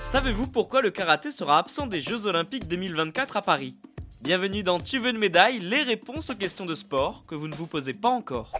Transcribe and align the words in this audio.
Savez-vous 0.00 0.46
pourquoi 0.46 0.82
le 0.82 0.90
karaté 0.90 1.30
sera 1.30 1.58
absent 1.58 1.86
des 1.86 2.02
Jeux 2.02 2.26
Olympiques 2.26 2.68
2024 2.68 3.38
à 3.38 3.40
Paris? 3.40 3.76
Bienvenue 4.20 4.62
dans 4.62 4.78
Tu 4.78 4.98
veux 4.98 5.08
une 5.08 5.18
médaille, 5.18 5.58
les 5.60 5.82
réponses 5.82 6.28
aux 6.28 6.34
questions 6.34 6.66
de 6.66 6.74
sport 6.74 7.24
que 7.26 7.34
vous 7.34 7.48
ne 7.48 7.54
vous 7.54 7.66
posez 7.66 7.94
pas 7.94 8.10
encore. 8.10 8.52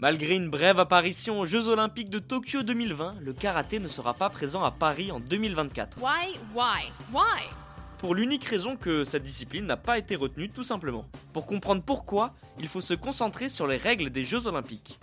Malgré 0.00 0.34
une 0.34 0.50
brève 0.50 0.80
apparition 0.80 1.38
aux 1.38 1.46
Jeux 1.46 1.68
Olympiques 1.68 2.10
de 2.10 2.18
Tokyo 2.18 2.62
2020, 2.62 3.16
le 3.20 3.32
karaté 3.32 3.78
ne 3.78 3.88
sera 3.88 4.14
pas 4.14 4.30
présent 4.30 4.64
à 4.64 4.70
Paris 4.70 5.12
en 5.12 5.20
2024. 5.20 5.98
Why, 6.00 6.38
why, 6.54 6.90
why? 7.12 7.61
Pour 8.02 8.16
l'unique 8.16 8.46
raison 8.46 8.74
que 8.74 9.04
cette 9.04 9.22
discipline 9.22 9.64
n'a 9.64 9.76
pas 9.76 9.96
été 9.96 10.16
retenue 10.16 10.50
tout 10.50 10.64
simplement. 10.64 11.06
Pour 11.32 11.46
comprendre 11.46 11.84
pourquoi, 11.86 12.34
il 12.58 12.66
faut 12.66 12.80
se 12.80 12.94
concentrer 12.94 13.48
sur 13.48 13.68
les 13.68 13.76
règles 13.76 14.10
des 14.10 14.24
Jeux 14.24 14.48
Olympiques. 14.48 14.98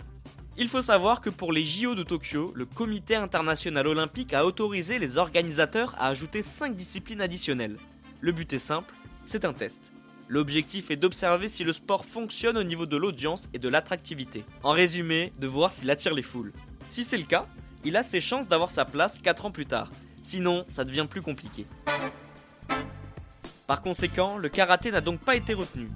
Il 0.58 0.68
faut 0.68 0.82
savoir 0.82 1.22
que 1.22 1.30
pour 1.30 1.50
les 1.50 1.64
JO 1.64 1.94
de 1.94 2.02
Tokyo, 2.02 2.52
le 2.54 2.66
Comité 2.66 3.16
international 3.16 3.86
olympique 3.86 4.34
a 4.34 4.44
autorisé 4.44 4.98
les 4.98 5.16
organisateurs 5.16 5.94
à 5.96 6.08
ajouter 6.08 6.42
5 6.42 6.76
disciplines 6.76 7.22
additionnelles. 7.22 7.78
Le 8.20 8.32
but 8.32 8.52
est 8.52 8.58
simple, 8.58 8.94
c'est 9.24 9.46
un 9.46 9.54
test. 9.54 9.94
L'objectif 10.28 10.90
est 10.90 10.96
d'observer 10.96 11.48
si 11.48 11.64
le 11.64 11.72
sport 11.72 12.04
fonctionne 12.04 12.58
au 12.58 12.64
niveau 12.64 12.84
de 12.84 12.98
l'audience 12.98 13.48
et 13.54 13.58
de 13.58 13.70
l'attractivité. 13.70 14.44
En 14.62 14.72
résumé, 14.72 15.32
de 15.40 15.46
voir 15.46 15.72
s'il 15.72 15.90
attire 15.90 16.12
les 16.12 16.20
foules. 16.20 16.52
Si 16.90 17.04
c'est 17.04 17.16
le 17.16 17.24
cas, 17.24 17.46
il 17.82 17.96
a 17.96 18.02
ses 18.02 18.20
chances 18.20 18.46
d'avoir 18.46 18.68
sa 18.68 18.84
place 18.84 19.18
4 19.18 19.46
ans 19.46 19.50
plus 19.50 19.64
tard. 19.64 19.90
Sinon, 20.20 20.64
ça 20.68 20.84
devient 20.84 21.06
plus 21.08 21.22
compliqué. 21.22 21.64
Par 23.70 23.82
conséquent, 23.82 24.36
le 24.36 24.48
karaté 24.48 24.90
n'a 24.90 25.00
donc 25.00 25.20
pas 25.20 25.36
été 25.36 25.54
retenu. 25.54 25.90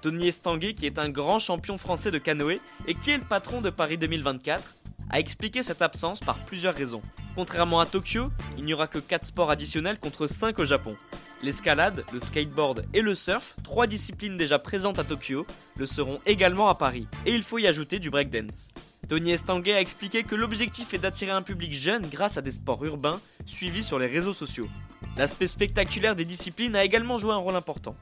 Tony 0.00 0.28
Estanguet, 0.28 0.72
qui 0.72 0.86
est 0.86 0.98
un 0.98 1.10
grand 1.10 1.38
champion 1.38 1.76
français 1.76 2.10
de 2.10 2.16
canoë 2.16 2.62
et 2.86 2.94
qui 2.94 3.10
est 3.10 3.18
le 3.18 3.24
patron 3.24 3.60
de 3.60 3.68
Paris 3.68 3.98
2024, 3.98 4.62
a 5.10 5.20
expliqué 5.20 5.62
cette 5.62 5.82
absence 5.82 6.20
par 6.20 6.38
plusieurs 6.46 6.72
raisons. 6.72 7.02
Contrairement 7.34 7.78
à 7.78 7.84
Tokyo, 7.84 8.30
il 8.56 8.64
n'y 8.64 8.72
aura 8.72 8.86
que 8.86 8.98
4 8.98 9.26
sports 9.26 9.50
additionnels 9.50 9.98
contre 9.98 10.28
5 10.28 10.58
au 10.60 10.64
Japon. 10.64 10.96
L'escalade, 11.42 12.06
le 12.10 12.20
skateboard 12.20 12.86
et 12.94 13.02
le 13.02 13.14
surf, 13.14 13.54
trois 13.64 13.86
disciplines 13.86 14.38
déjà 14.38 14.58
présentes 14.58 14.98
à 14.98 15.04
Tokyo, 15.04 15.44
le 15.76 15.84
seront 15.84 16.16
également 16.24 16.70
à 16.70 16.74
Paris. 16.74 17.06
Et 17.26 17.34
il 17.34 17.42
faut 17.42 17.58
y 17.58 17.66
ajouter 17.66 17.98
du 17.98 18.08
breakdance. 18.08 18.68
Tony 19.10 19.32
Estanguet 19.32 19.74
a 19.74 19.80
expliqué 19.82 20.22
que 20.22 20.36
l'objectif 20.36 20.94
est 20.94 20.98
d'attirer 20.98 21.32
un 21.32 21.42
public 21.42 21.74
jeune 21.74 22.06
grâce 22.08 22.38
à 22.38 22.40
des 22.40 22.52
sports 22.52 22.82
urbains 22.82 23.20
suivis 23.44 23.82
sur 23.82 23.98
les 23.98 24.06
réseaux 24.06 24.32
sociaux. 24.32 24.68
L'aspect 25.16 25.46
spectaculaire 25.46 26.14
des 26.14 26.24
disciplines 26.24 26.76
a 26.76 26.84
également 26.84 27.18
joué 27.18 27.32
un 27.32 27.36
rôle 27.36 27.56
important. 27.56 27.96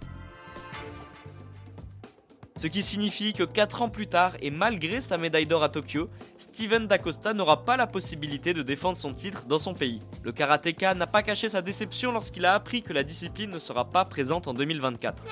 Ce 2.59 2.67
qui 2.67 2.83
signifie 2.83 3.35
que 3.35 3.45
4 3.45 3.83
ans 3.83 3.89
plus 3.89 4.09
tard, 4.09 4.33
et 4.41 4.51
malgré 4.51 5.01
sa 5.01 5.17
médaille 5.17 5.47
d'or 5.47 5.63
à 5.63 5.69
Tokyo, 5.69 6.11
Steven 6.39 6.89
Dacosta 6.89 7.33
n'aura 7.33 7.65
pas 7.65 7.77
la 7.77 7.87
possibilité 7.87 8.53
de 8.53 8.63
défendre 8.63 8.97
son 8.97 9.15
titre 9.15 9.45
dans 9.47 9.61
son 9.61 9.75
pays. 9.75 10.03
Le 10.25 10.33
karatéka 10.33 10.95
n'a 10.95 11.07
pas 11.07 11.23
caché 11.23 11.49
sa 11.49 11.63
déception 11.63 12.11
lorsqu'il 12.11 12.45
a 12.45 12.55
appris 12.55 12.83
que 12.83 12.93
la 12.93 13.05
discipline 13.05 13.51
ne 13.51 13.61
sera 13.61 13.85
pas 13.85 14.05
présente 14.05 14.49
en 14.49 14.55
2024. 14.55 15.25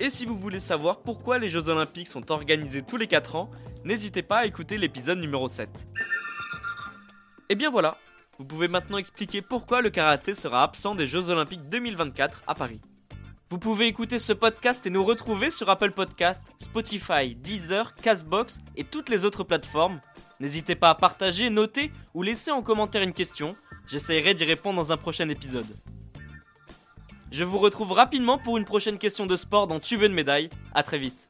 Et 0.00 0.08
si 0.08 0.24
vous 0.24 0.38
voulez 0.38 0.60
savoir 0.60 1.00
pourquoi 1.00 1.38
les 1.38 1.50
Jeux 1.50 1.68
Olympiques 1.68 2.08
sont 2.08 2.30
organisés 2.30 2.80
tous 2.80 2.96
les 2.96 3.06
4 3.06 3.36
ans, 3.36 3.50
n'hésitez 3.84 4.22
pas 4.22 4.38
à 4.38 4.46
écouter 4.46 4.78
l'épisode 4.78 5.18
numéro 5.18 5.48
7. 5.48 5.68
Et 7.50 7.54
bien 7.54 7.68
voilà, 7.68 7.98
vous 8.38 8.44
pouvez 8.44 8.68
maintenant 8.68 8.98
expliquer 8.98 9.42
pourquoi 9.42 9.82
le 9.82 9.90
karaté 9.90 10.32
sera 10.32 10.62
absent 10.62 10.94
des 10.94 11.08
Jeux 11.08 11.28
Olympiques 11.28 11.68
2024 11.68 12.44
à 12.46 12.54
Paris. 12.54 12.80
Vous 13.50 13.58
pouvez 13.58 13.86
écouter 13.86 14.20
ce 14.20 14.32
podcast 14.32 14.86
et 14.86 14.90
nous 14.90 15.02
retrouver 15.02 15.50
sur 15.50 15.68
Apple 15.70 15.90
Podcast, 15.90 16.46
Spotify, 16.58 17.34
Deezer, 17.34 17.96
Castbox 17.96 18.58
et 18.76 18.84
toutes 18.84 19.08
les 19.08 19.24
autres 19.24 19.42
plateformes. 19.42 20.00
N'hésitez 20.38 20.76
pas 20.76 20.90
à 20.90 20.94
partager, 20.94 21.50
noter 21.50 21.90
ou 22.14 22.22
laisser 22.22 22.52
en 22.52 22.62
commentaire 22.62 23.02
une 23.02 23.12
question. 23.12 23.56
J'essaierai 23.88 24.34
d'y 24.34 24.44
répondre 24.44 24.76
dans 24.76 24.92
un 24.92 24.96
prochain 24.98 25.28
épisode. 25.28 25.76
Je 27.32 27.42
vous 27.42 27.58
retrouve 27.58 27.92
rapidement 27.92 28.38
pour 28.38 28.56
une 28.56 28.64
prochaine 28.64 28.98
question 28.98 29.26
de 29.26 29.34
sport 29.34 29.66
dans 29.66 29.80
Tu 29.80 29.96
veux 29.96 30.06
une 30.06 30.14
médaille. 30.14 30.48
À 30.74 30.84
très 30.84 30.98
vite. 30.98 31.27